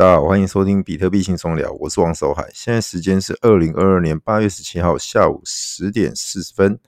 [0.00, 2.50] 大家好，欢迎收听比特币轻松聊，我是王守海。
[2.54, 6.80] 现在时间是二零二二年八月十七号下午十点四十分，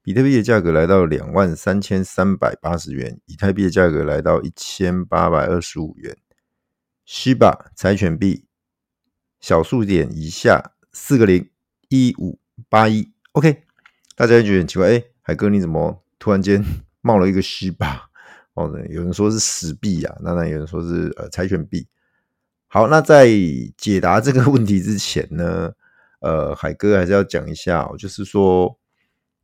[0.00, 6.16] 比特币的价格来到两万三千三百八十元，以太币的价格来到一千八百二十五元。
[7.04, 8.44] Shiba 柴犬币
[9.40, 11.50] 小数点以下四个零
[11.88, 12.38] 一五
[12.68, 13.64] 八一，OK，
[14.14, 16.64] 大家觉得很奇怪，哎，海哥你怎么突然间
[17.00, 18.02] 冒了一个 Shiba？
[18.54, 21.88] 哦，有人说是死币啊，那那有人说是呃柴犬币。
[22.74, 23.28] 好，那在
[23.76, 25.74] 解答这个问题之前呢，
[26.20, 28.78] 呃，海哥还是要讲一下，就是说，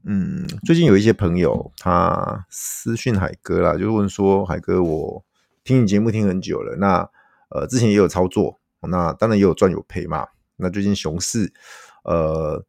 [0.06, 5.22] 嗯，最近有一些朋友他私讯海哥啦，就问说，海哥，我
[5.62, 7.06] 听你节目听很久了，那
[7.50, 10.28] 呃，之前也有操作，那当然也有赚有赔嘛。
[10.56, 11.52] 那最近熊市，
[12.04, 12.64] 呃，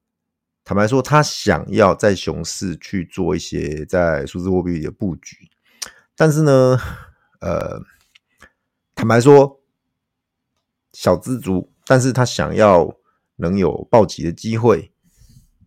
[0.66, 5.38] 坦白说，他想要在熊市去做一些在数字货币的布局。
[6.18, 6.78] 但是呢，
[7.40, 7.82] 呃，
[8.94, 9.59] 坦白说，
[11.00, 12.94] 小资族，但是他想要
[13.38, 14.92] 能有暴击的机会，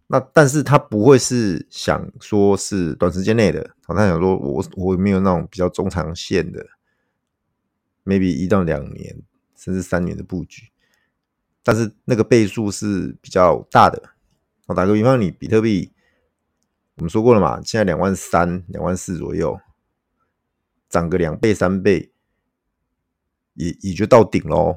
[0.08, 6.66] 那但是他不会是想说是短时间内的，他想说我我没有那种比较中长线的
[8.04, 9.22] ，maybe 一到两年
[9.56, 10.64] 甚至三年的布局，
[11.62, 14.10] 但是那个倍数是比较大的。
[14.66, 15.94] 我打个比方，你比特币，
[16.96, 19.58] 我们说过了嘛，现在两万三、两万四左右。
[20.90, 22.12] 涨个两倍三倍，
[23.54, 24.76] 也也就到顶喽。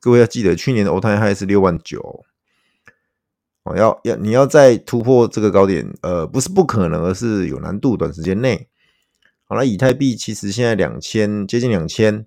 [0.00, 2.24] 各位要记得，去年的 All Time High 是六万九
[3.64, 7.98] 哦，要要你要再突破这个高点，呃，不是不可能，而是有难度。
[7.98, 8.66] 短时间内，
[9.44, 12.26] 好了，以太币其实现在两千，接近两千，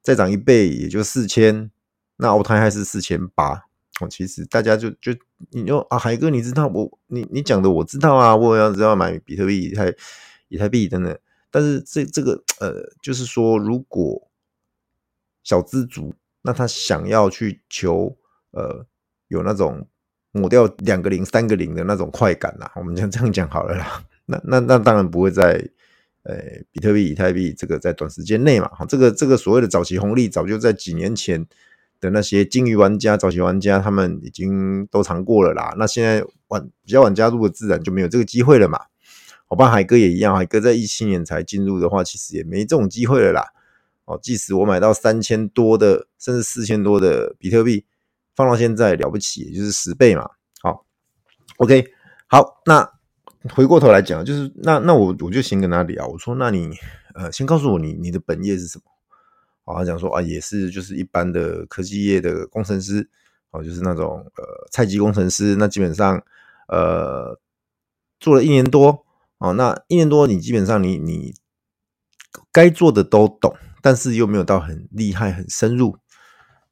[0.00, 1.72] 再涨一倍也就四千，
[2.18, 3.64] 那 All Time High 是四千八
[4.00, 4.06] 哦。
[4.08, 5.12] 其实大家就就
[5.50, 9.92] 你说啊，海哥，你知道我你你讲的我知道啊，我要知道买比特币、以太
[10.46, 11.18] 以太币等等。
[11.50, 14.30] 但是这这个呃，就是说，如果
[15.42, 18.16] 小资族，那他想要去求
[18.50, 18.84] 呃
[19.28, 19.88] 有那种
[20.32, 24.04] 抹掉两个零、三个零的那种快感呐，我们就这样讲好了啦。
[24.26, 25.68] 那那那当然不会在
[26.24, 26.34] 呃
[26.70, 28.68] 比特币、以太币这个在短时间内嘛。
[28.68, 31.46] 哈，这个这个所谓的早期红利，早就在几年前
[32.00, 35.74] 的那些鲸鱼玩家、早期玩家他们已经都尝过了啦。
[35.76, 38.80] 那现在晚比较晚加入的，自然就没有这个机会了嘛。
[39.48, 43.52] 我爸海哥也一样，海哥在一七年才进入的话，其实也没这种机会了啦。
[44.04, 47.84] 哦，即使我买到三千多的，甚至四千多的比特币，
[48.34, 50.30] 放到现在了不起，也就是十倍嘛。
[50.60, 50.84] 好
[51.58, 51.86] ，OK，
[52.26, 52.92] 好，那
[53.54, 56.76] 回过头来讲，就是那那我我就先跟他聊，我说，那你
[57.14, 58.84] 呃，先告诉我你你的本业是什么？
[59.64, 63.08] 好，他讲说啊，也是就是一般的科技业的工程师，
[63.50, 66.22] 哦，就是那种呃菜鸡工程师，那基本上
[66.68, 67.38] 呃
[68.18, 69.04] 做了一年多。
[69.38, 71.34] 哦，那一年多，你基本上你你
[72.52, 75.98] 该做的都懂，但是又没有到很厉害、很深入，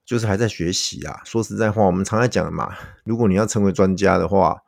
[0.06, 1.20] 就是还在学习啊。
[1.24, 4.62] 说实在话，我们常在讲的嘛，如果你要成为专家的话，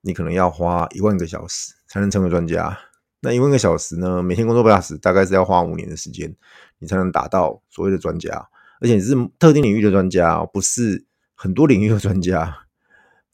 [0.00, 2.76] 你可能要花一万个小时才能成为专家。
[3.20, 6.34] 那一万个小时呢，每天工作八小时，大概是要花五年的时间，
[6.78, 8.48] 你才能达到所谓的专家。
[8.82, 11.04] 而且是特定领域的专家，不是
[11.34, 12.60] 很多领域的专家。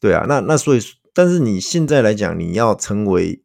[0.00, 0.80] 对啊，那那所以，
[1.14, 3.44] 但是你现在来讲，你要成为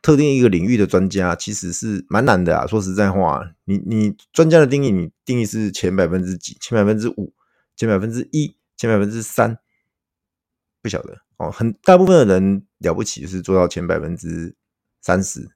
[0.00, 2.66] 特定一个领域的专家其实是蛮难的啊！
[2.66, 6.56] 说实在话，你你专家的定义，你定义是前百分之几？
[6.60, 7.34] 前百分之五？
[7.76, 8.56] 前百分之一？
[8.76, 9.58] 前百分之三？
[10.80, 11.50] 不晓得哦。
[11.50, 14.54] 很大部分的人了不起，是做到前百分之
[15.00, 15.50] 三十，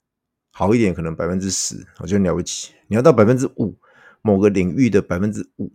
[0.50, 2.72] 好一点可能百分之十，我觉得了不起。
[2.88, 3.78] 你要到百分之五，
[4.22, 5.72] 某个领域的百分之五，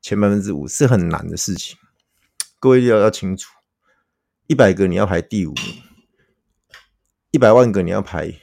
[0.00, 1.76] 前百分之五是很难的事情。
[2.60, 3.50] 各位要要清楚，
[4.46, 5.54] 一百个你要排第五。
[7.30, 8.34] 一百万个你要排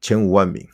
[0.00, 0.64] 前五万名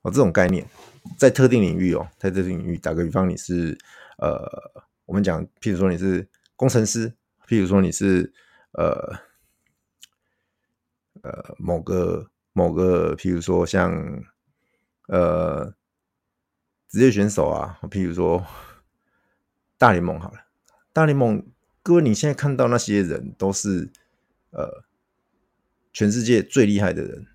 [0.00, 0.68] 哦，这种概念
[1.16, 3.78] 在特定领域哦，在特定领域，打个比方，你是
[4.18, 7.14] 呃，我们讲，譬如说你是工程师，
[7.46, 8.32] 譬如说你是
[8.72, 9.16] 呃
[11.22, 14.24] 呃某个某个，譬如说像
[15.06, 15.72] 呃
[16.88, 18.44] 职业选手啊，譬如说
[19.78, 20.40] 大联盟好了，
[20.92, 21.46] 大联盟，
[21.84, 23.92] 各位你现在看到那些人都是
[24.50, 24.82] 呃。
[25.92, 27.26] 全世界最厉害的人，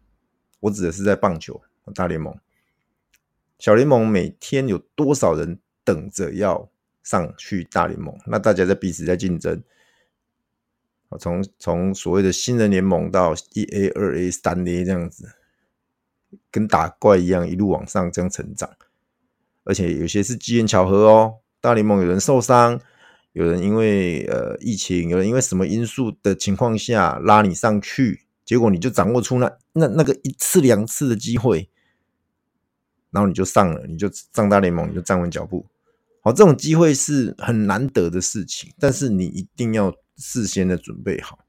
[0.61, 1.61] 我指的是在棒球
[1.93, 2.35] 大联盟、
[3.59, 6.69] 小联盟，每天有多少人等着要
[7.03, 8.17] 上去大联盟？
[8.25, 9.63] 那大家在彼此在竞争，
[11.19, 15.29] 从从所谓的新人联盟到一 A、二 A、三 A 这样子，
[16.51, 18.69] 跟打怪一样，一路往上这样成长。
[19.63, 22.81] 而且有些是机缘巧合哦，大联盟有人受伤，
[23.33, 28.26] 有人因为呃疫情，有人因为什么因素的情况下拉你上去。
[28.47, 31.69] 结果你就掌握出那那那个一次两次的机会，
[33.11, 35.65] 然后你就上了，你就上大联盟，你就站稳脚步。
[36.21, 41.39] 好，这种机会是很难得的事情，但是你一定要事先的准备好。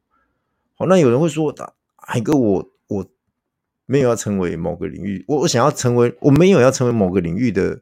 [0.75, 1.55] 好，那有人会说，
[1.97, 3.07] 海哥，我我
[3.87, 7.81] 没有要成为某个领域，我我想要成为，我没有要成为某个领域的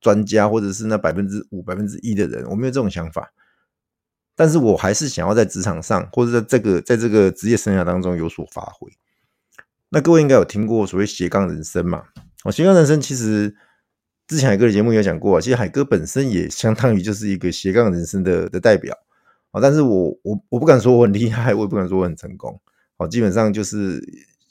[0.00, 3.32] 专家，或者是那百分之五、百分之一的人，我没有这种想法。
[4.38, 8.88] 但是我还是想要在职场上，或者在这个在这个职业生涯当中有所发挥。
[9.88, 12.04] 那各位应该有听过所谓斜杠人生嘛？
[12.44, 13.52] 哦，斜杠人生其实
[14.28, 18.96] 之前海哥的节目有讲过，其实海哥本身也相当于就是一个斜杠人生的的代表
[19.50, 19.60] 啊。
[19.60, 22.60] 但是我我我不敢说我很厉害，我也不敢说我很成功。
[22.98, 24.00] 哦，基本上就是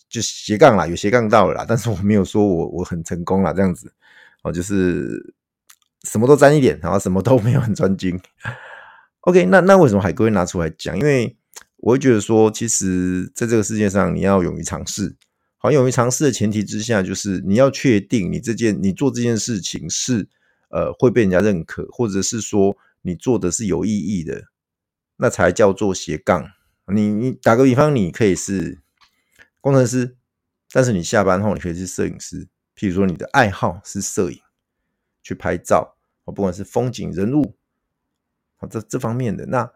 [0.09, 3.89] 就斜杠啦，有斜杠到了啦，但是我没有说我我很成功啦，这样子
[4.43, 5.33] 哦，就是
[6.03, 8.19] 什么都沾一点，然后什么都没有很专精。
[9.27, 10.97] OK，那那为什么海哥会拿出来讲？
[10.97, 11.35] 因为
[11.79, 15.17] 我会觉得说，其实在这个世界上，你要勇于尝试。
[15.57, 20.29] 好，勇于尝试的前提之下，就是你要确定你这件你做这件事情是
[20.69, 24.45] 呃会被人家认可，或者是说你做的是有意义的，
[25.17, 26.49] 那才叫做斜杠。
[26.93, 28.79] 你你打个比方，你可以是
[29.59, 30.15] 工程师，
[30.71, 32.47] 但是你下班后你可以是摄影师。
[32.77, 34.39] 譬如说你的爱好是摄影，
[35.21, 37.56] 去拍照，不管是风景、人物。
[38.57, 39.71] 好，这这方面的那，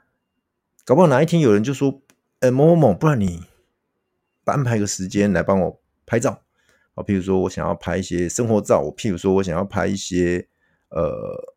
[0.84, 2.02] 搞不好哪一天有人就说，
[2.40, 3.44] 呃，某某某，不然你
[4.46, 6.42] 安排个时间来帮我拍照。
[6.96, 10.48] 好，譬如说我想要拍一些生活照，我譬如说我想要拍一些
[10.90, 11.56] 呃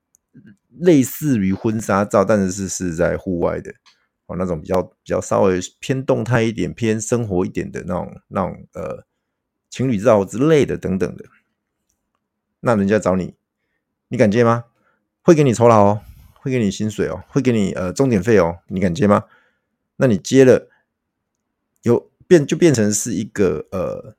[0.79, 3.73] 类似于婚纱照，但是是是在户外的，
[4.27, 9.05] 哦，那种比较比较稍微偏动态一点、偏生活一点的那种那种呃
[9.71, 11.25] 情侣照之类的等等的。
[12.61, 13.35] 那人家找你，
[14.09, 14.67] 你敢接吗？
[15.23, 16.01] 会给你酬劳哦。
[16.45, 19.25] 会给你薪水哦，会给你呃重点费哦，你敢接吗？
[19.97, 20.69] 那你接了，
[21.81, 24.15] 有变就变成是一个呃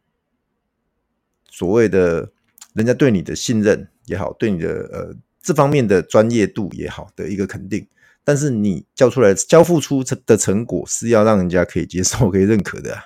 [1.51, 2.31] 所谓的
[2.73, 7.87] 人家对你的信任也好，对你的呃这方面的专业度也好的一个肯定。
[8.23, 13.03] 但是你交出来交付出的成果是要让人家可以接受、 可以认可的啊。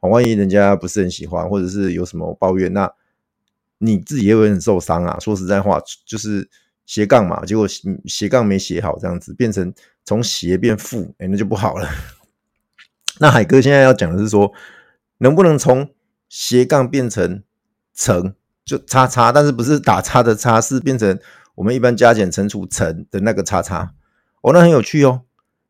[0.00, 2.92] 万一人家不是很喜欢，或者是有什么抱怨，那
[3.78, 5.16] 你自己也会很受伤啊。
[5.20, 6.50] 说实在话，就是。
[6.88, 7.68] 斜杠嘛，结果
[8.06, 9.74] 斜杠没写好，这样子变成
[10.06, 11.86] 从斜变负，哎、那就不好了。
[13.20, 14.50] 那海哥现在要讲的是说，
[15.18, 15.94] 能不能从
[16.30, 17.42] 斜杠变成
[17.94, 21.20] 乘，就叉叉，但是不是打叉的叉，是变成
[21.56, 23.94] 我们一般加减乘除乘的那个叉叉。
[24.40, 25.24] 哦，那很有趣哦。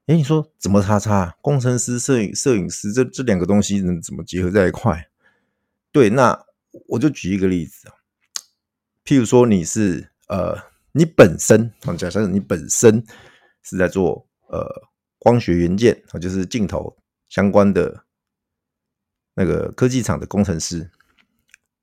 [0.07, 1.37] 哎、你说怎么叉叉？
[1.41, 5.09] 工程师、摄影、摄影师这这两个东西能怎么结合在一块？
[5.91, 6.45] 对，那
[6.91, 7.99] 我就举一个例子啊，
[9.05, 10.69] 譬如说你是呃。
[10.93, 13.05] 你本身，假设你本身
[13.63, 14.67] 是在做呃
[15.19, 16.97] 光学元件啊，就是镜头
[17.29, 18.05] 相关的
[19.35, 20.91] 那个科技厂的工程师。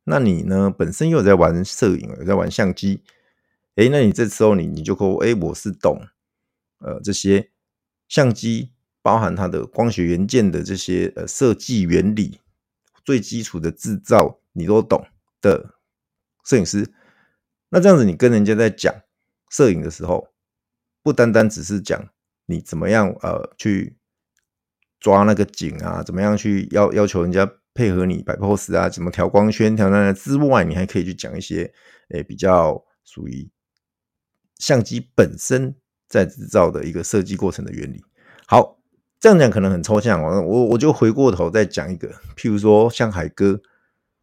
[0.04, 3.04] 那你呢，本身又在玩摄影，有在玩相机。
[3.75, 6.08] 诶，那你这时候你你就说，诶，我是懂
[6.80, 7.51] 呃这些
[8.08, 12.40] 相机包含它的光学元件的这些呃设计原理，
[13.04, 15.08] 最基础的制造你都懂
[15.42, 15.75] 的
[16.46, 16.94] 摄影师。
[17.70, 18.94] 那这样子，你跟人家在讲
[19.50, 20.30] 摄影的时候，
[21.04, 22.10] 不单单只是讲
[22.46, 23.98] 你怎么样呃去
[25.00, 31.74] 抓那个景啊，怎么样去要要求人家配合你摆 pose 啊，怎么调光圈调那之外，你还可以去讲一些
[32.10, 33.50] 诶、比较属于
[34.58, 35.76] 相机本身
[36.08, 38.04] 在制造的一个设计过程的原理。
[38.48, 38.80] 好，
[39.20, 43.60] 这样讲可能很抽象，我我我就回过头再讲一个，譬如说像海哥，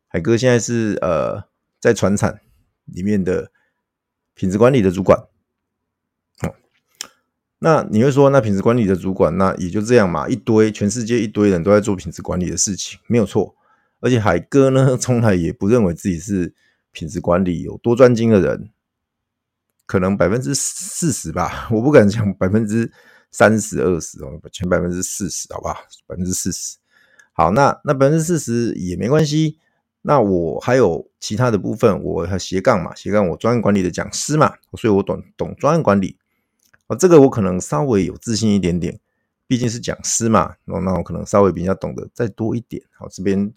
[0.08, 1.44] 海哥现在是呃
[1.80, 2.38] 在船厂。
[2.92, 3.50] 里面的
[4.34, 5.18] 品质管理的主管，
[6.42, 6.54] 哦，
[7.58, 13.54] 那你会说，那品质管理的主管，那也就这样嘛，一堆全世界一堆人都在做品质管理的事情，没有错。
[14.00, 16.52] 而且海哥呢，从来也不认为自己是
[16.90, 18.70] 品质管理有多专精的人，
[19.86, 22.90] 可能百分之四十吧，我不敢讲百分之
[23.30, 25.74] 三十、二十哦，前百分之四十，好不好？
[26.06, 26.78] 百分之四十，
[27.32, 29.58] 好，那那百分之四十也没关系。
[30.04, 36.18] 那我还有其他的部分，我还斜杠嘛，斜杠我专案管理的讲师嘛，所以我懂懂专案管理。
[36.88, 38.98] 啊，这个我可能稍微有自信一点点，
[39.46, 42.82] 毕竟是讲师嘛，那那我可能稍微比较懂得再多一点。
[42.98, 43.52] 好，这边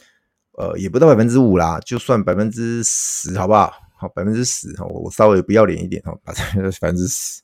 [0.52, 3.74] 呃也不到百分之五啦，就算百分之十好不好？
[3.98, 6.32] 好，百分之十，我我稍微不要脸一点哈，百
[6.80, 7.42] 分之十。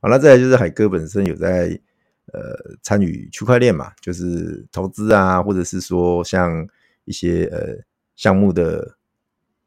[0.00, 1.76] 好，那再来就是海哥本身有在
[2.32, 6.64] 呃参与区块链嘛，就是投资啊，或者是说像
[7.04, 7.76] 一些呃。
[8.16, 8.96] 项目的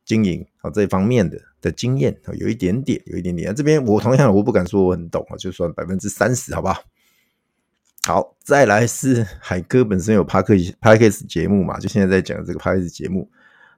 [0.03, 3.53] 经营啊，这一方面的的经验啊，有一点点，有一点点。
[3.55, 6.83] 这边我同样我不敢说我很懂啊，就算百分之三十，好不好？
[8.07, 13.29] 好，再来是海哥本身有 Podcast Podcast 节目嘛，就现在在讲这个 Podcast 节目。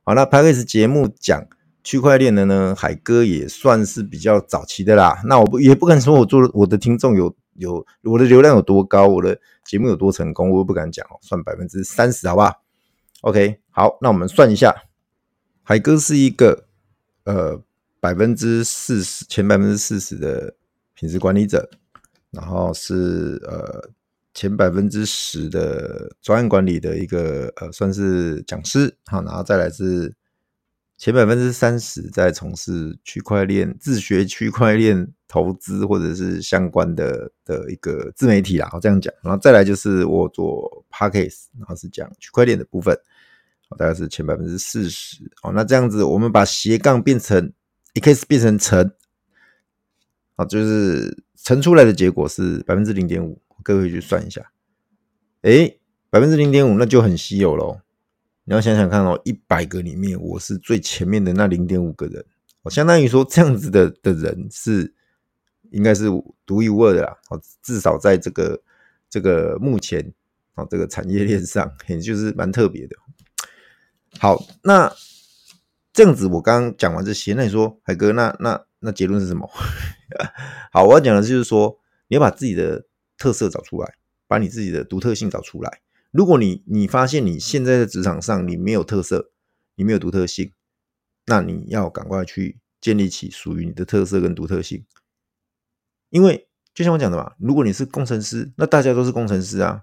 [0.03, 1.47] 好，那 Podcast 节目讲
[1.81, 5.21] 区块链的呢，海哥也算是比较早期的啦。
[5.23, 11.15] 那我不也不敢说我做我的听众有有我的流量有多高，我的节目有多成功，我也不敢讲哦。
[11.21, 12.61] 算百分之三十好不好
[13.27, 14.73] ？OK，好，那我们算一下，
[15.63, 16.65] 海哥是一个
[17.25, 17.61] 呃
[17.99, 20.55] 百分之四十前百分之四十的
[20.93, 21.69] 品质管理者，
[22.31, 23.91] 然后是呃。
[24.33, 30.13] 前百分之十的专案管理的一个呃，算是讲师，好，然后再来是
[30.95, 42.95] 前百分之三十在从事区块链自学区块链投资或者是相关的的一个自媒体啦，我这样讲，然后再来就是我做 Podcast，然后是讲区块链的部分，
[43.75, 47.51] 大概是前百分之四十，哦，那这样子我们把斜杠变成
[47.95, 48.91] X 变成乘，
[50.35, 53.41] 啊，就是乘出来的结果是百分之零点五。
[53.63, 54.49] 各位去算一下，
[55.41, 55.77] 诶，
[56.09, 57.81] 百分之零点五，那就很稀有喽。
[58.45, 62.23] 你要想想看哦，一百个里面，我是最前面的那零点五个人，
[62.61, 64.93] 哦，相当于说这样子的的人是
[65.71, 66.05] 应该是
[66.45, 67.17] 独一无二的啦。
[67.29, 68.61] 哦，至少在这个
[69.09, 70.13] 这个目前
[70.55, 72.95] 哦这个产业链上， 也就是蛮特别的。
[74.19, 74.93] 好，那
[75.93, 79.49] 这样子我刚刚讲完这些，那你说海哥，那那那结论是什么？
[80.71, 82.85] 好，我要讲的就是说，你要把自己的。
[83.19, 83.95] 特色找出来，
[84.27, 85.81] 把你自己的独特性找出来。
[86.11, 89.31] 如果你你发现你现在在职场上你没有特色，
[89.73, 90.51] 你没有独特性，
[91.25, 94.85] 那你要赶快去建立起属于你的特色跟独特性。
[96.11, 99.81] 因为就像我讲的嘛，如果你是工程师，那大家都是工程师啊；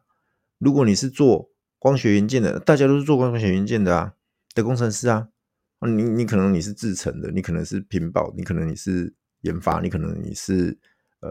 [0.58, 1.50] 如果你是做
[1.84, 4.14] 光学元件的，大家都是做光学元件的啊
[4.54, 5.28] 的工程师啊。
[5.86, 9.12] 你你可能你是制程的，你可能是品保，你可能你是
[9.42, 10.78] 研发，你可能你是
[11.20, 11.30] 呃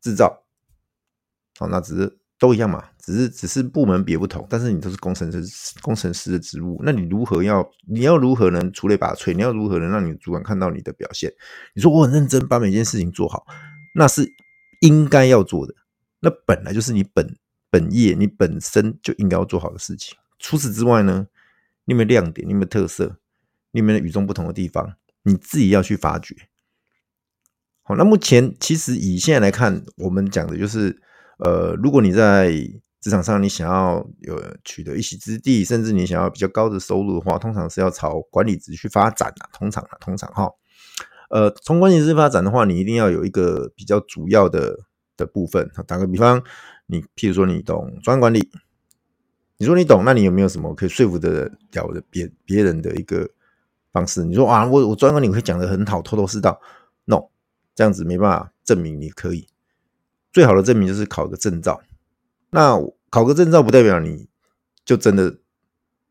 [0.00, 0.44] 制造。
[1.60, 9.32] 好，那只是都一样嘛，只是只是部门别不同，但是你都是工程师，工程师的职务，那你如何要，你要如何能出类拔萃？
[9.32, 11.32] 你要如何能让你主管看到你的表现？
[11.72, 13.46] 你说我很认真，把每件事情做好，
[13.94, 14.28] 那是
[14.80, 15.72] 应该要做的，
[16.18, 17.36] 那本来就是你本
[17.72, 20.16] 本业，你本身就应该要做好的事情。
[20.38, 21.26] 除此之外呢，
[21.86, 22.46] 你有没有亮点？
[22.46, 23.16] 你有没有特色？
[23.70, 24.96] 你有没有与众不同的地方？
[25.22, 26.36] 你自己要去发掘。
[27.82, 31.00] 好，那目前其实以现在来看，我们讲的就是。
[31.38, 32.52] 呃，如果你在
[33.00, 39.50] 职场上，你想要有取得一席之地，甚至你想要比较高的收入的话，通常是要朝管理职去发展啊。
[39.52, 40.48] 通常啊，通常哈，
[41.30, 44.78] 呃，从管理职发展的话，你一定要有一个比较主要的
[45.16, 45.68] 的部分。
[45.84, 46.40] 打个比方，
[46.86, 48.50] 你譬如说你懂专管理，
[49.56, 53.30] 你说你懂，那你有没有什么可以说服得了的别别人的一个
[53.92, 54.24] 方式？
[54.24, 56.60] 你说啊，我我专管理会讲得很好，头头是道。
[57.04, 57.28] No，
[57.74, 59.48] 这样子没办法证明你可以。
[60.32, 61.82] 最好的证明就是考个证照。
[62.50, 62.78] 那
[63.10, 64.28] 考个证照不代表你
[64.84, 65.38] 就真的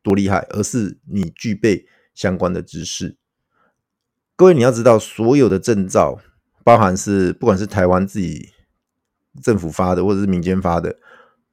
[0.02, 3.18] 多厉害，而是你具备相关的知识。
[4.36, 6.20] 各位，你要知道，所有的证照，
[6.64, 8.50] 包含是不管是台湾自己
[9.42, 10.98] 政府发的，或者是民间发的，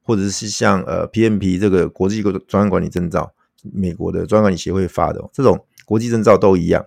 [0.03, 6.87] 或者是像呃 PMP 这个国际专案管理证照，美国的专案管理协会发的这种国际证照都一样。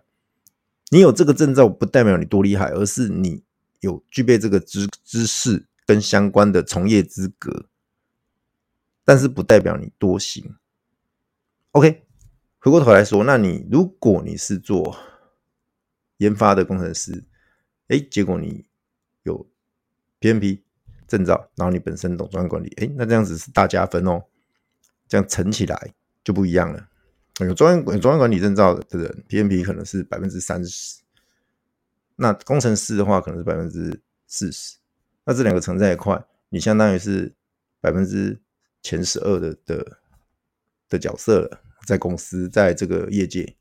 [0.89, 3.43] 你有这个证照不代表你多厉害，而是你
[3.79, 5.67] 有具备这个知知识。
[5.83, 7.65] 跟相关的从业资格，
[9.03, 10.55] 但是不代表你多行。
[11.71, 12.05] OK，
[12.59, 14.95] 回过头来说，那你如果你是做
[16.17, 17.25] 研发的工程师，
[17.89, 18.63] 哎，结果你
[19.23, 19.49] 有
[20.21, 20.61] PMP
[21.11, 24.23] 证照，然后你本身懂专业管理，哎，那这样子是大加分哦。
[25.09, 26.87] 这样乘起来就不一样了。
[27.41, 31.01] 有专业有专业管理证照的人，PMP 可能是百分之三十，
[32.15, 34.77] 那工程师的话可能是百分之四十。
[35.25, 37.33] 那这两个乘在一块，你相当于是
[37.81, 38.39] 百分之
[38.81, 39.97] 前十二的的
[40.87, 43.55] 的角色了，在公司，在这个业界，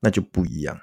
[0.00, 0.76] 那就不一样。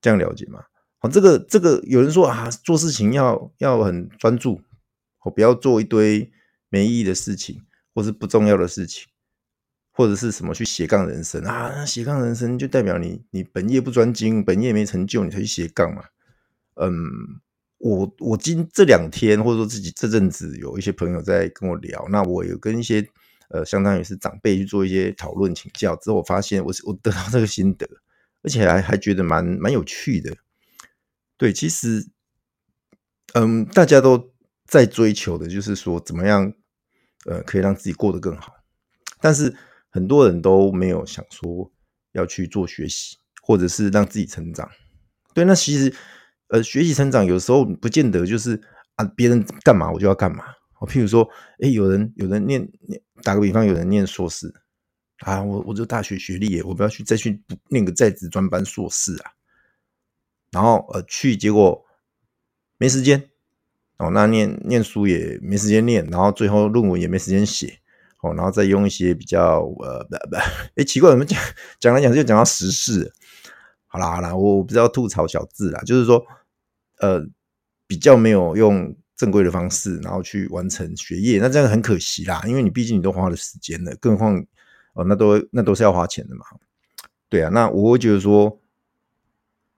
[0.00, 0.64] 这样了解吗？
[0.98, 4.62] 好，这个这个有人说啊，做事情要要很专注，
[5.24, 6.30] 我不要做一堆
[6.68, 7.62] 没意义的事情，
[7.94, 9.08] 或是不重要的事情，
[9.90, 11.84] 或者是什么去斜杠人生啊？
[11.84, 16.04] 斜杠人生就代表你你本业不专精，本业没成就，你才去斜杠嘛？
[16.76, 17.40] 嗯。
[17.84, 23.04] 我我今这两天或者说自己这阵子有一些朋友在跟我聊，那我有跟一些
[23.48, 27.84] 呃相当于是长辈去做一些讨论请教之后，我发现我我得到这个心得，
[28.44, 30.36] 而且还还觉得蛮蛮有趣的。
[31.36, 32.06] 对，其实
[33.34, 34.31] 嗯，大家都
[34.72, 36.50] 在追求的就是说怎么样
[37.26, 38.54] 呃可以让自己过得更好，
[39.20, 39.54] 但是
[39.90, 41.70] 很多人都没有想说
[42.12, 44.66] 要去做学习，或者是让自己成长。
[45.34, 45.94] 对，那其实。
[46.48, 48.60] 呃，学习成长有时候不见得就是
[48.96, 50.44] 啊，别人干嘛我就要干嘛。
[50.80, 51.26] 我譬如说，
[51.60, 52.70] 诶，有人有人念，
[53.22, 54.52] 打个比方，有人念硕士，
[55.20, 59.32] 啊，我我就大学学历，我不要去再去念个在职专班硕士啊。
[60.50, 61.82] 然后呃去，结果
[62.76, 63.30] 没时间
[64.02, 67.78] 哦，那念念书也没时间念，然后最后论文也没时间写
[68.20, 70.36] 哦，然后再用一些比较呃不不，
[70.74, 71.40] 哎奇怪，怎么讲
[71.78, 73.12] 讲来讲就讲到时事？
[73.86, 76.24] 好啦好啦，我不知道吐槽小字啦，就是说
[76.98, 77.24] 呃
[77.86, 84.44] 比较没有用正规的方式，然后去完成学业，那这样很可惜啦，因为你毕竟你都花了时间了，更何况
[84.94, 86.44] 哦那都那都是要花钱的嘛。
[87.28, 88.58] 对啊，那我会觉得说。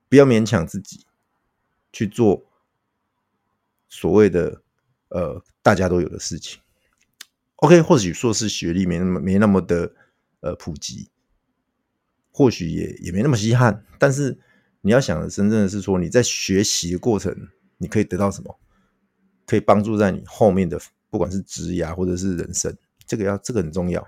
[0.07, 1.03] 不要勉强自己
[1.91, 2.45] 去做
[3.95, 4.61] 所谓的
[5.07, 6.59] 呃大家都有的事情。
[7.57, 9.93] OK，或许硕士学历没那么没那么的
[10.41, 11.09] 呃普及，
[12.31, 13.85] 或许也也没那么稀罕。
[13.97, 14.37] 但是
[14.81, 17.33] 你要想的真正的是说，你在学习的过程，
[17.77, 18.59] 你可以得到什么？
[19.45, 20.77] 可以帮助在你后面的
[21.09, 22.75] 不管是职涯或者是人生，
[23.07, 24.05] 这个要这个很重要。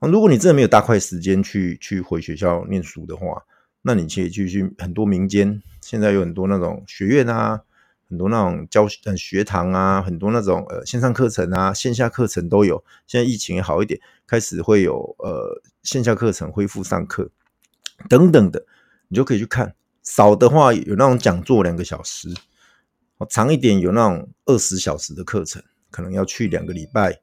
[0.00, 3.44] 如果你真的没有大块时间去去回学校念书的话，
[3.82, 7.62] 那你可以去去很多民间，现在有很多那种学院啊，
[8.10, 12.84] 很多那种教学学堂啊，很多那种呃线上课程啊，线下课程都有。
[13.06, 17.30] 现在疫情也好一点，开始会有呃线下课程恢复上课
[18.08, 18.66] 等等的，
[19.06, 19.72] 你就可以去看。
[20.02, 22.28] 少的话有那种讲座两个小时，
[23.28, 25.62] 长一点有那种二十小时的课程，
[25.92, 27.16] 可能要去两个礼拜，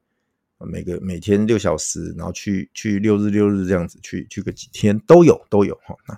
[0.60, 6.18] 每个每天六小时，然后去去六日六日这样子去去个几天都有都有哈那。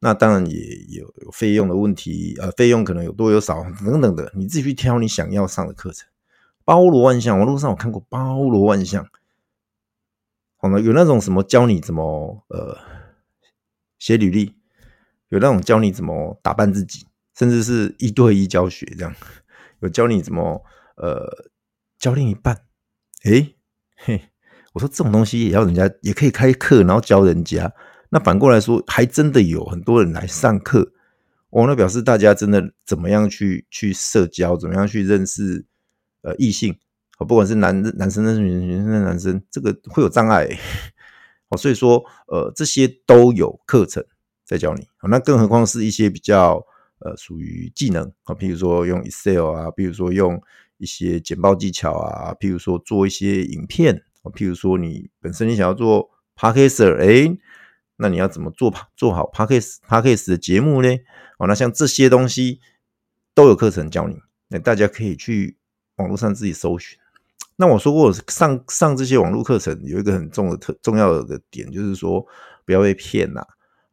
[0.00, 6.08] 那当然也有有费用的问题，呃，费用可能有多有少等等的，你自己去挑你想要上的课程，
[6.64, 7.36] 包罗万象。
[7.36, 9.08] 网络上我看过包罗万象，
[10.56, 12.78] 好呢，有那种什么教你怎么呃
[13.98, 14.54] 写履历，
[15.30, 17.04] 有那种教你怎么打扮自己，
[17.36, 19.12] 甚至是一对一教学这样，
[19.80, 20.64] 有教你怎么
[20.96, 21.50] 呃
[21.98, 22.62] 教另一半，
[23.24, 23.56] 诶
[23.96, 24.30] 嘿，
[24.74, 27.74] 我说这种东西也要人家也可以开课，然后教人家。
[28.10, 30.92] 那反过来说，还真的有很多人来上课，
[31.50, 35.66] 哦，那表示大家真的怎么样去去社交，怎么样去认识
[36.22, 36.74] 呃异性，
[37.18, 40.48] 哦，不管是男男生认识女生，女生认识男生，这个会有障碍，
[41.50, 44.02] 哦，所以说呃这些都有课程
[44.44, 46.64] 在教你，那更何况是一些比较
[47.00, 50.42] 呃属于技能啊，譬如说用 Excel 啊，譬如说用
[50.78, 57.36] 一些简报技巧啊，譬如说做一些影片，譬如说你本身你想要做 Podcaster 哎。
[58.00, 60.88] 那你要怎么做做好 Podcast Podcast 的节目呢？
[61.38, 62.60] 哦，那像这些东西
[63.34, 64.16] 都有课程教你，
[64.48, 65.56] 那大家可以去
[65.96, 66.96] 网络上自己搜寻。
[67.56, 72.24] 那我说过，上上这些网络课程有一个很重的特重要的点，就是说
[72.64, 73.44] 不要被骗呐。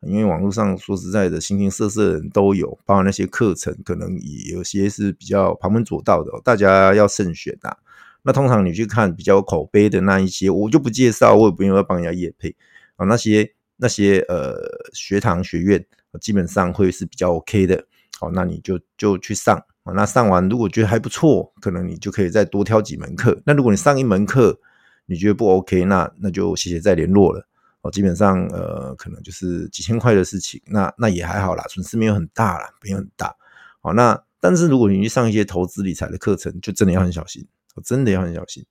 [0.01, 7.75] 因为网络上说实在的，形形色色的人都有，包括那些课程，可能也有些是比较旁门左道的，大家要慎选呐。
[8.21, 12.55] 那通常你去看比较有口碑的那一些，我就不介绍，我也不用要帮人家业配
[12.97, 13.54] 啊那些。
[13.77, 14.55] 那些呃
[14.93, 15.85] 学堂学院
[16.21, 17.85] 基本上会是比较 OK 的，
[18.19, 19.91] 好，那你就就去上啊。
[19.93, 23.41] 那上完如果觉得还不错，可能你就可以再多挑几门课。
[23.45, 24.57] 那如果你上一门课
[25.05, 27.45] 你觉得不 OK，那那就谢谢再联络了。
[27.81, 33.35] 哦，基本上呃可能就是几千块的事情，那那也还好啦，损失没有很大啦，没有很大。
[33.81, 37.45] 好，那但是如果你去上一些投资理财的课程，就真的要很小心，
[37.83, 38.65] 真的要很小心。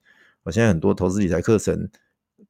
[0.45, 1.91] 我现在很多投资理财课程。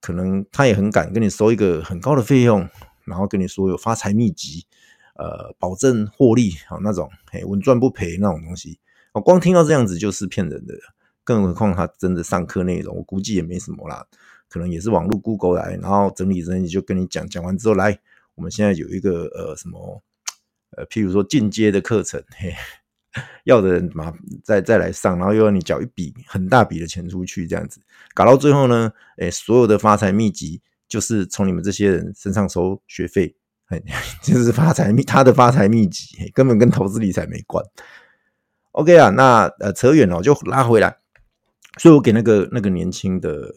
[0.04, 2.68] 可能他也很敢跟你收一个很高的费用，
[3.06, 4.66] 然后跟你说有发财秘籍，
[5.14, 8.78] 呃，保证获利啊那种，嘿，稳赚不赔那种东西。
[9.12, 10.74] 我光听到这样子就是骗人的，
[11.24, 14.06] 更何况他真的上课内容，我估计也没什么啦，
[14.50, 17.98] 可能也是网络 Google 来，然后整理整理就跟你讲，讲完之后来，
[18.34, 20.02] 我们现在有一个呃什么，
[20.76, 22.52] 呃，譬如说进阶的课程，嘿。
[23.44, 27.80] 要的人嘛，再再来上，然后又要你缴一笔很大笔的钱出去，这样子
[28.14, 33.82] 搞到最后呢，诶，所有的发财秘籍就是从你们这些人身上收学费，嘿，
[34.22, 37.64] 就是发财秘他的发财秘籍，根本跟投资理财没关。
[38.72, 40.98] OK 啊，那呃扯远了，就拉回来。
[41.78, 43.54] 所以我给那个那个年轻的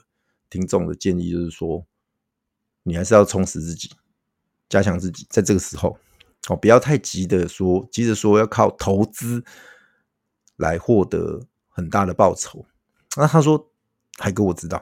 [0.49, 1.85] 听众的建议就是说，
[2.83, 3.89] 你还是要充实自己，
[4.69, 5.97] 加强自己，在这个时候。
[6.49, 9.43] 哦，不要太急的说，急着说要靠投资
[10.55, 12.65] 来获得很大的报酬。
[13.17, 13.69] 那他说，
[14.17, 14.81] 海哥，我知道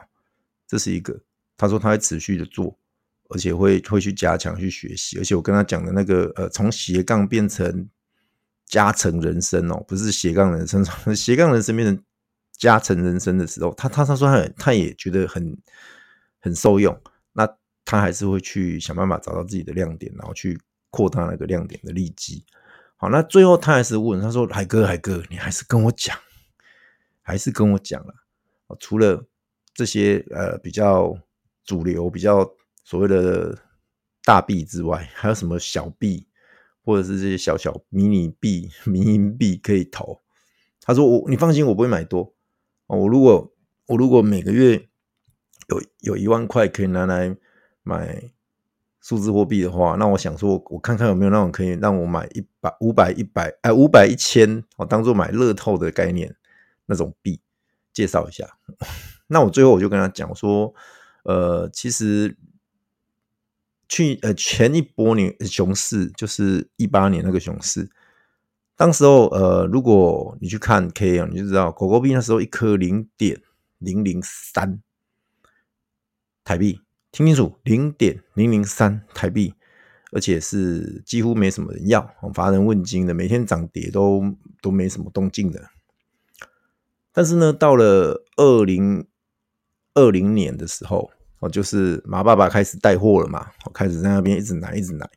[0.68, 1.20] 这是一个。
[1.56, 2.78] 他说他会持续的做，
[3.30, 5.18] 而且会会去加强去学习。
[5.18, 7.88] 而且我跟他讲的那个，呃，从斜杠变成
[8.66, 10.84] 加成人生哦，不是斜杠人生，
[11.16, 12.04] 斜杠人生变成
[12.52, 15.56] 加成人生的时候，他他他说他他也觉得很
[16.40, 16.96] 很受用。
[17.32, 17.48] 那
[17.84, 20.60] 他还是会去想办法找到自己的亮点，然后去。
[20.96, 22.42] 扩大那个亮点的利基，
[22.96, 26.18] 好，那最后他还是问他说：“海哥，海哥，你还是跟我讲，
[27.20, 28.14] 还是跟我讲了。
[28.80, 29.22] 除了
[29.74, 31.14] 这些呃比较
[31.66, 32.50] 主流、比较
[32.82, 33.58] 所谓的
[34.24, 36.26] 大币之外，还有什么小币，
[36.82, 40.22] 或者是这些小小迷你币、迷因币可以投？
[40.80, 42.34] 他说我，你放心，我不会买多。
[42.86, 43.52] 我如果
[43.88, 44.88] 我如果每个月
[45.68, 47.36] 有有一万块可以拿来
[47.82, 48.30] 买
[49.06, 56.34] 数字货币的话，那我想说，我看看有没有那种可以让我买一百、五百、一百，哎，五百、一千，我当做买乐透的概念
[56.86, 57.40] 那种币，
[57.92, 58.58] 介绍一下。
[59.28, 60.74] 那我最后我就跟他讲说，
[61.22, 62.36] 呃，其实
[63.88, 67.88] 去呃前一波年熊市就是一八年那个熊市。
[68.74, 73.40] 当时候，呃，如果你去看 K 啊，你就知道狗狗币那时候一颗零点
[73.78, 74.82] 零零三
[76.42, 76.80] 台币，
[77.12, 79.54] 听清楚，零点零零三台币，
[80.12, 84.22] 而且是几乎没什么人要，乏人问津的，每天涨跌都
[84.60, 85.70] 都没什么动静的。
[87.12, 89.06] 但是呢，到了二零
[89.94, 95.08] 二零年的时候，哦，就是马爸爸开始带货了嘛，开始在那边一直奶一直奶，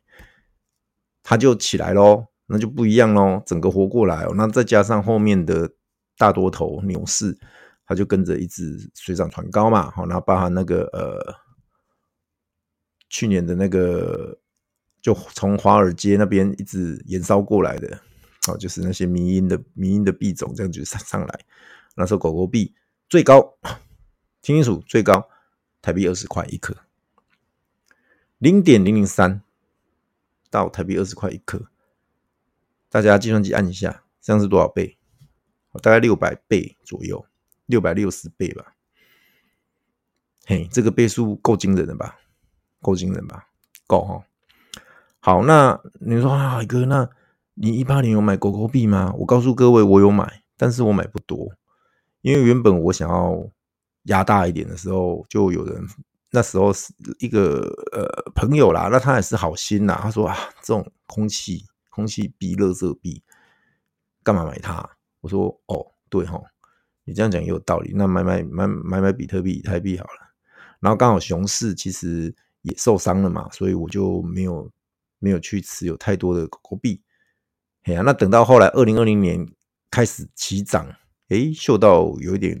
[1.22, 2.26] 他就起来喽。
[2.52, 4.32] 那就不一样喽，整个活过来哦。
[4.34, 5.70] 那再加上后面的
[6.18, 7.38] 大多头牛市，
[7.86, 9.88] 它就跟着一直水涨船高嘛。
[9.92, 11.32] 好，然后包含那个呃，
[13.10, 14.38] 去年的那个，
[15.02, 18.00] 就从华尔街那边一直延烧过来的，
[18.48, 21.40] 哦，就是那些民营的民营的币种这样就上上来。
[21.96, 22.72] 那时候狗狗币
[23.08, 23.58] 最高，
[24.40, 25.28] 听清楚，最高
[25.82, 26.76] 台币二十块一克，
[28.38, 29.42] 零点零零三
[30.48, 31.66] 到台币二十块一克。
[32.88, 34.96] 大家计算机按一下，这样是多少倍？
[35.82, 37.26] 大概六百倍左右，
[37.66, 38.74] 六百六十倍吧。
[40.46, 42.18] 嘿，这个倍数够惊人的吧？
[42.80, 43.46] 够惊人吧？
[43.86, 44.24] 够哈。
[45.20, 47.08] 好，那你说啊，海哥，那
[47.54, 49.12] 你一八年有买狗狗币吗？
[49.18, 51.52] 我告诉各位，我有买，但是我买不多，
[52.22, 53.48] 因为原本我想要
[54.04, 55.86] 压大一点的时候，就有人
[56.30, 57.60] 那时候是一个
[57.92, 61.64] 呃朋友啦，那他也是好心啦，他说啊，这种空气。
[61.92, 63.20] 空气币、垃圾币，
[64.22, 64.88] 干嘛买它？
[65.20, 66.40] 我说哦，对哈，
[67.04, 67.92] 你这样讲也有道理。
[67.94, 70.32] 那买买买买买比特币、以太币好了。
[70.78, 72.32] 然后刚好熊市其实
[72.62, 74.70] 也受伤了嘛，所以我就没有
[75.18, 77.02] 没有去持有太多的狗狗币。
[77.84, 79.46] 哎呀，那等到后来二零二零年
[79.90, 80.86] 开始起涨，
[81.28, 82.58] 哎，嗅到有一点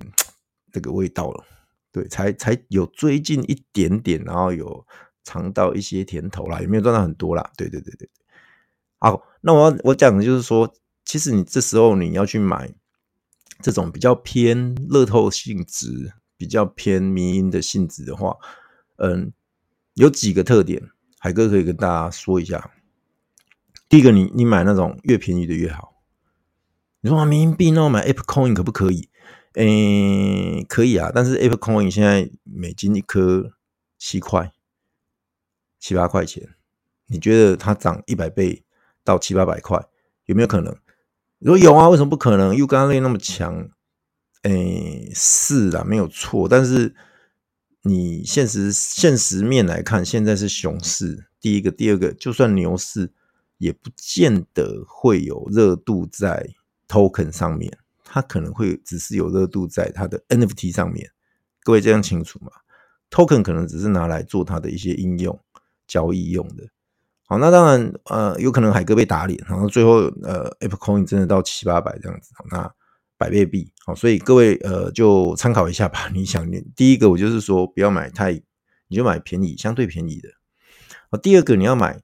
[0.72, 1.44] 这个味道了，
[1.92, 4.86] 对，才才有追进一点点，然后有
[5.24, 7.50] 尝到一些甜头啦，也没有赚到很多啦。
[7.56, 8.08] 对对对对。
[8.98, 12.72] 好，那我我讲的就是说，其实你这时候你要去买
[13.62, 18.36] 这种比较偏乐透性质、比较偏迷因的性质的话，
[18.96, 19.32] 嗯，
[20.00, 20.82] 有几个特点，
[21.18, 22.70] 海哥可以跟大家说一下。
[23.86, 26.02] 第一个，你你买那种越便宜的越好。
[27.02, 29.10] 你说啊，迷因币那我买 Apple Coin 可不可以？
[29.56, 33.52] 诶，可以啊，但是 Apple Coin 现在美金一颗
[33.98, 34.50] 七块、
[35.78, 36.48] 七八块钱，
[37.08, 38.64] 你觉得它涨一百倍？
[39.04, 39.86] 到七八百块
[40.24, 40.74] 有没有可能？
[41.40, 42.54] 你说有啊，为什么不可能？
[42.54, 43.68] 因为刚刚那么强，
[44.44, 46.48] 诶，是啊，没有错。
[46.48, 46.94] 但是
[47.82, 51.26] 你现实现实面来看，现在是熊市。
[51.40, 53.10] 第一个，第二个，就算牛市，
[53.56, 56.50] 也不见得会有热度在
[56.86, 57.78] token 上面。
[58.04, 61.10] 它可能会只是有热度在它的 NFT 上面。
[61.62, 62.50] 各位这样清楚吗
[63.10, 65.40] ？token 可能只是拿来做它的一些应用
[65.86, 66.68] 交易用的。
[67.26, 72.70] 好，那当然，呃，有可能海哥被打脸，然后最后，呃，Ape Coin 真的到七八百这样子，那
[73.20, 76.08] 百倍币，好，所以各位，呃，就参考一下吧。
[76.14, 78.32] 你想，第一个，我就是说，不要买太，
[78.88, 80.30] 你就买便宜，相对便宜的。
[81.10, 82.00] 好，第二个，你要买，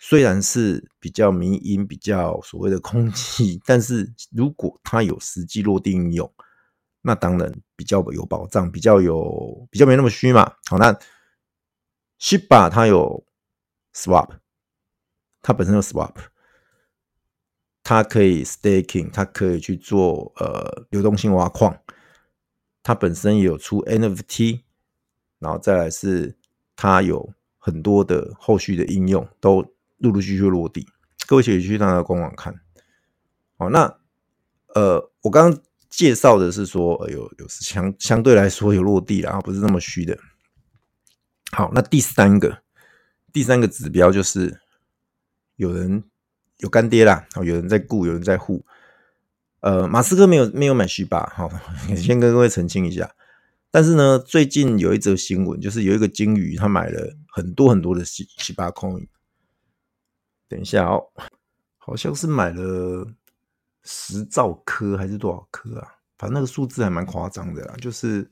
[0.00, 6.28] 虽然是比较民营，比较所谓的空气，但是如果它有实际落地应用，
[7.02, 10.52] 那当然比较有保障，比较有，比较没那么虚嘛。
[10.68, 10.92] 好，那
[12.20, 13.24] Shiba 它有
[13.94, 14.30] Swap。
[15.42, 16.12] 它本身有 swap，
[17.82, 21.76] 它可以 staking，它可以去做呃流动性挖矿，
[22.82, 24.60] 它本身也有出 NFT，
[25.38, 26.36] 然后再来是
[26.76, 29.62] 它有很多的后续的应用都
[29.98, 30.86] 陆陆续续落地，
[31.26, 32.54] 各位可以去它的官网看。
[33.58, 33.98] 好，那
[34.74, 40.18] 呃我刚刚介绍的是说呃有有相相对来说有落地，然后不是那么虚的。
[41.52, 42.62] 好，那第三个
[43.32, 44.60] 第三个指标就是。
[45.56, 46.02] 有人
[46.60, 48.64] 有干爹啦，哦有人在顾，有人在护。
[49.60, 51.50] 呃，马斯克没有没有买 Shiba，好，
[51.94, 53.14] 先跟各位澄清一下。
[53.70, 59.06] 但是呢，最近有一则新闻，就是有一个鲸鱼，他买了很多很多的 Shiba Coin。
[60.48, 61.04] 等一下哦，
[61.78, 63.06] 好像是买了
[63.84, 65.86] 十兆颗还是多少颗啊？
[66.18, 68.28] 反正那个数字还蛮夸张的啦，就是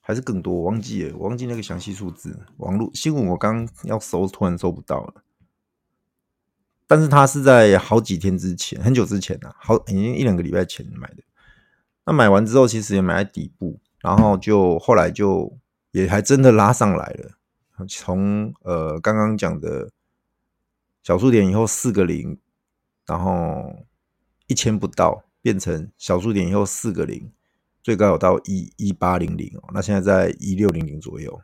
[0.00, 2.38] 还是更多，我忘记了，我忘记那个详细数字。
[2.58, 5.24] 网络新闻我刚要搜，突然搜不到了。
[6.90, 11.22] 但是它是在好几天之前，很久之前啊，好已经一两个礼拜前买的。
[12.04, 15.56] 那买完之后，其实也买在底部，然后就后来就
[15.92, 17.38] 也还真的拉上来了。
[17.88, 19.92] 从呃刚刚讲的
[21.04, 22.36] 小数点以后四个零，
[23.06, 23.86] 然后
[24.48, 27.30] 一千不到，变成小数点以后四个零，
[27.84, 29.70] 最高有到一一八零零哦。
[29.72, 31.40] 那现在在一六零零左右。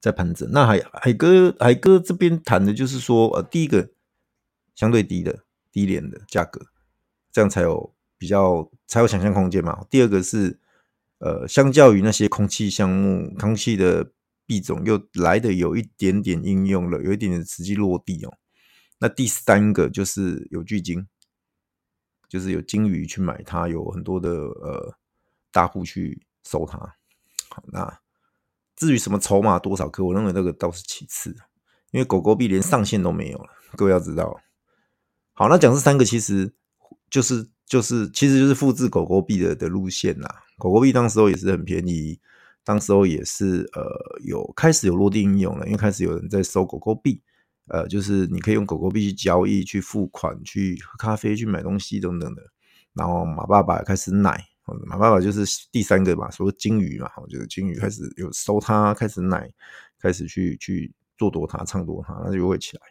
[0.00, 3.90] 在盘整，那海海哥海哥这边谈的就是说，呃，第一个
[4.76, 6.66] 相对低的低廉的价格，
[7.32, 9.84] 这样才有比较才有想象空间嘛。
[9.90, 10.60] 第二个是，
[11.18, 14.12] 呃，相较于那些空气项目、空气的
[14.46, 18.32] 币种，又来的有一点点应用了，有一点点实际落地哦。
[19.00, 21.08] 那第三个就是有巨鲸，
[22.28, 24.94] 就是有鲸鱼去买它，有很多的呃
[25.50, 26.78] 大户去收它。
[27.50, 27.98] 好，那。
[28.78, 31.34] 至于什么筹码多少颗，我认为那个倒是其次，
[31.90, 33.48] 因为狗狗币连上限都没有了。
[33.76, 34.40] 各位要知道，
[35.32, 36.54] 好，那讲这三个其实
[37.10, 40.28] 就是就是其实就是复制狗狗币的的路线呐。
[40.56, 42.20] 狗狗币当时候也是很便宜，
[42.62, 43.84] 当时候也是呃
[44.24, 47.20] 有开始有落地应用了，因为开始有人在收狗狗币，
[47.66, 52.42] 呃，就是你可以用狗狗币去交易、去付款、去喝咖啡、去买东西等等的。
[52.94, 54.44] 然后马爸爸开始奶。
[54.86, 59.50] 马爸爸就是第三个嘛，说鲸鱼嘛，就是鲸鱼开始有收它，开始奶，
[60.00, 62.82] 开始去去做多它，唱多它，那就会起来。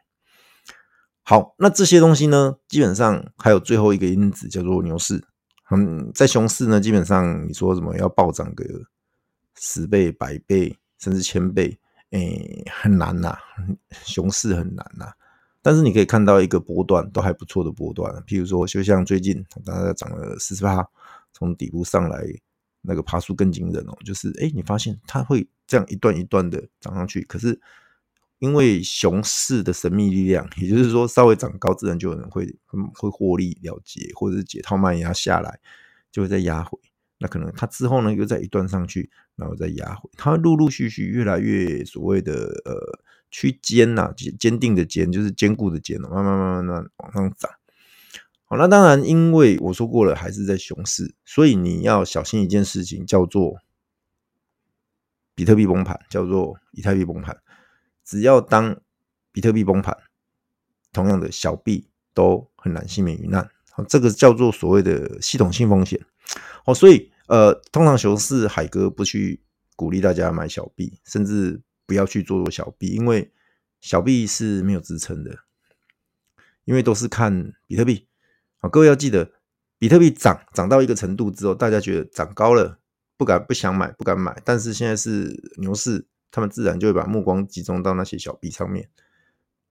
[1.23, 5.23] 好，那这些东西呢，基本上还有最后一个因子叫做牛市。
[5.69, 8.63] 嗯，在熊市呢，基本上你说什么要暴涨个
[9.55, 11.77] 十倍、百倍，甚至千倍，
[12.11, 13.37] 诶、欸，很难呐，
[14.05, 15.11] 熊市很难呐。
[15.61, 20.87] 但是你可以看到一个波段都还不错的波段，譬如说，就像最近大概涨了四十八。
[21.37, 22.25] 从底部上来，
[22.81, 23.95] 那个爬树更惊人哦！
[24.03, 27.59] 就是哎，你发现它会这样一段一段的涨上去，可是
[28.39, 32.51] 因为熊市的神秘力量，也就是说稍微涨高，自然就有人会
[32.95, 35.59] 会获利了结，或者是解套卖压下来，
[36.11, 36.79] 就会再压回。
[37.19, 40.09] 那可能它之后呢，又再一段上去，然后再压回。
[40.15, 42.33] 它陆陆续续越来越所谓的
[42.65, 47.51] 呃区间呐，坚定的坚就是坚固的坚，慢慢慢慢慢往上涨。
[48.49, 53.57] 好，那当然，因为我说过了，还是在熊市，所以你要小心一件事情，叫做
[55.35, 57.37] 比特币崩盘，叫做以太币崩盘。
[58.05, 58.79] 只要当
[59.33, 59.97] 比特币崩盘，
[60.93, 63.51] 同样的小币都很难幸免于难。
[63.71, 65.99] 好，这个叫做所谓的系统性风险。
[66.63, 69.41] 好，所以呃，通常熊市海哥不去
[69.75, 73.29] 鼓励大家买小币，甚至不要去做做小币，因为
[73.81, 75.37] 小币是没有支撑的，
[76.63, 78.06] 因为都是看比特币。
[78.69, 79.31] 各位要记得，
[79.77, 82.79] 比特币涨涨到一个程度之后，大家觉得涨高了，
[83.17, 84.41] 不敢不想买，不敢买。
[84.43, 88.89] 但是现在是牛市，他们自然就会把目光集中到那些小币上面，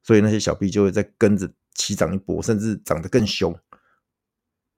[0.03, 3.59] 所以那些小币就会再跟着起涨一波，甚至涨得更凶。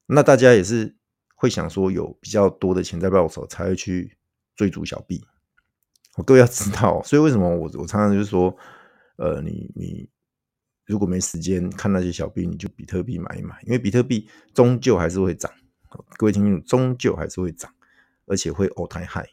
[0.07, 0.97] 那大家也是
[1.35, 4.17] 会想说，有比较多的钱在报酬，才会去
[4.57, 5.25] 追逐小币。
[6.17, 8.57] 我各位要知道，所以为什么我我常常就是说，
[9.17, 10.09] 呃，你你。
[10.89, 15.53] 如果没时间看那些小币，你就比特币买一买，因为比特币终究还是会涨。
[16.17, 17.71] 各位听清楚，终究还是会涨，
[18.25, 19.29] 而且会 all time high。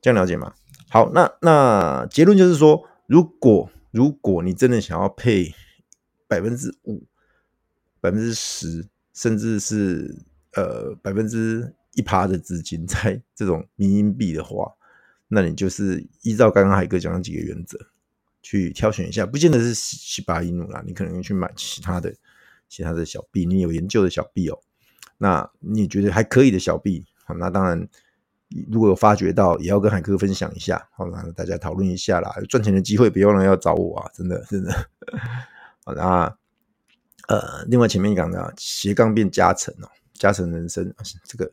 [0.00, 0.54] 这样了解吗？
[0.88, 5.54] 好，那那结论就是说，如果如果你真的想要配
[6.26, 7.06] 百分之五、
[8.00, 14.72] 百分之十，甚至是呃百分之一趴的资金 在这种民营币的话，
[15.28, 17.78] 那你就是依照刚刚海哥讲的几个原则。
[18.44, 22.14] 去挑选一下，不见得是西巴伊努啦，你可能去买其他的、
[22.68, 24.58] 其他的小币，你有研究的小币哦。
[25.16, 27.88] 那你觉得还可以的小币，好，那当然
[28.70, 32.30] 如果有发掘到，也要跟海哥分享一下，好，那大家讨论一下啦。
[32.46, 34.70] 赚钱的机会，别忘了要找我啊，真的，真的。
[35.86, 36.36] 好，那
[37.28, 41.50] 呃，另外前面讲的斜杠变加成哦，加成人生这个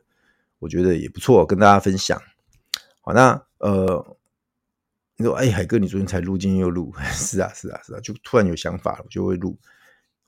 [0.59, 2.21] 我觉得也不错，跟大家分享。
[2.99, 4.17] 好，那呃。
[5.21, 9.57] 你说：“哎，海哥，你昨天才录，今天又录， 是啊，是啊，是啊，就突然有想法了，我就会录。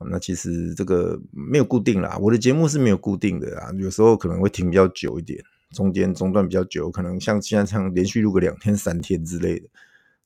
[0.10, 9.70] 那其实这个没有固定啦，我的节目是没有固定的啊，有时候可能会停比较久一点，中间中断比较久，可能像现在这样连续录个两天、三天之类的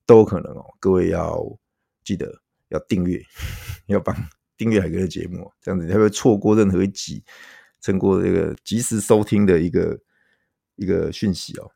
[0.06, 0.66] 都有可能哦。
[0.80, 1.40] 各位要
[2.04, 3.22] 记得要订阅，
[3.86, 4.16] 要帮
[4.58, 7.24] 订阅海哥的节目，这样子你才会错过任何一集，
[7.80, 10.00] 成过这个及时收听的一个
[10.76, 11.70] 一个讯息哦。”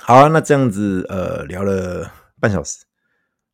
[0.00, 2.84] 好啊，那这样子呃聊了半小时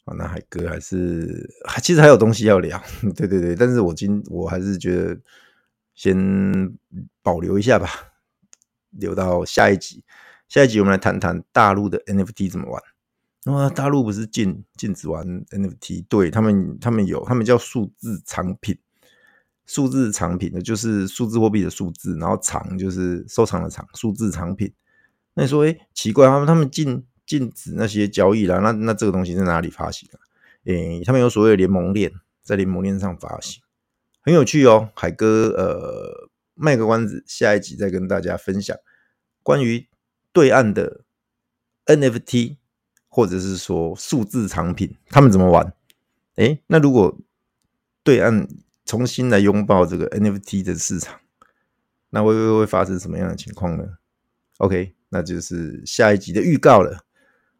[0.04, 2.80] 啊，那海哥还是还其实还有东西要聊，
[3.16, 5.18] 对对对，但是我今我还是觉得
[5.94, 6.16] 先
[7.22, 7.88] 保留一下吧，
[8.90, 10.04] 留到下一集，
[10.48, 12.82] 下一集我们来谈谈大陆的 NFT 怎么玩。
[13.46, 16.06] 哇，大陆不是禁禁止玩 NFT？
[16.08, 18.78] 对，他们，他们有，他们叫数字藏品。
[19.66, 24.72] 数字藏品的就是数字货币的数字，然后藏就是收藏的藏，数字藏品。
[25.34, 30.18] 那你说，哎，奇怪，他们他们禁禁止那些交易啦，那那这个东西在哪里发行啊？
[30.64, 33.62] 诶，他们有所谓的联盟链，在联盟链上发行，
[34.22, 34.90] 很有趣哦。
[34.94, 38.76] 海哥，呃，卖个关子，下一集再跟大家分享
[39.42, 39.86] 关于
[40.32, 41.02] 对岸的
[41.86, 42.56] NFT，
[43.08, 45.74] 或者是说数字藏品，他们怎么玩？
[46.36, 47.18] 诶，那如果
[48.02, 48.48] 对岸
[48.84, 51.20] 重新来拥抱这个 NFT 的市场，
[52.10, 53.84] 那会会会发生什么样的情况呢
[54.58, 56.98] ？OK，那就是下一集的预告了。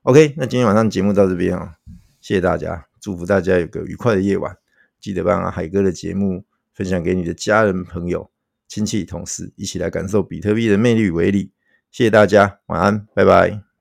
[0.02, 1.76] OK，那今天晚上节目到这边啊，
[2.20, 4.56] 谢谢大家，祝福大家有个愉快的夜晚。
[5.00, 8.28] 记得把海哥的节目分享给你的家人、朋友、
[8.66, 11.52] 亲戚、同事，一起来感受比特币的魅力为例。
[11.92, 13.73] 谢谢大家，晚安，拜拜。